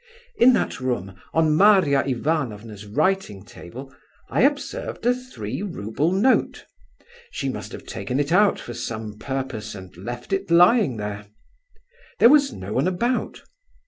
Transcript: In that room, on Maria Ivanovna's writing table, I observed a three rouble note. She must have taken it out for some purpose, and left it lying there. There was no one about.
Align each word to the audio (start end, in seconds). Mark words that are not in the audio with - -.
In 0.35 0.53
that 0.53 0.79
room, 0.79 1.13
on 1.31 1.55
Maria 1.55 2.03
Ivanovna's 2.03 2.87
writing 2.87 3.45
table, 3.45 3.93
I 4.31 4.41
observed 4.41 5.05
a 5.05 5.13
three 5.13 5.61
rouble 5.61 6.11
note. 6.11 6.65
She 7.29 7.49
must 7.49 7.71
have 7.71 7.85
taken 7.85 8.19
it 8.19 8.31
out 8.31 8.59
for 8.59 8.73
some 8.73 9.19
purpose, 9.19 9.75
and 9.75 9.95
left 9.95 10.33
it 10.33 10.49
lying 10.49 10.97
there. 10.97 11.27
There 12.17 12.29
was 12.29 12.51
no 12.51 12.73
one 12.73 12.87
about. 12.87 13.43